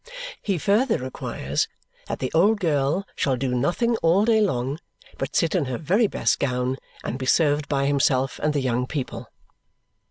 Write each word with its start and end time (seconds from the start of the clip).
He 0.41 0.57
further 0.57 0.97
requires 0.97 1.67
that 2.07 2.17
the 2.17 2.31
old 2.33 2.59
girl 2.59 3.05
shall 3.15 3.37
do 3.37 3.53
nothing 3.53 3.97
all 3.97 4.25
day 4.25 4.41
long 4.41 4.79
but 5.19 5.35
sit 5.35 5.53
in 5.53 5.65
her 5.65 5.77
very 5.77 6.07
best 6.07 6.39
gown 6.39 6.77
and 7.03 7.19
be 7.19 7.27
served 7.27 7.67
by 7.69 7.85
himself 7.85 8.39
and 8.41 8.51
the 8.53 8.61
young 8.61 8.87
people. 8.87 9.27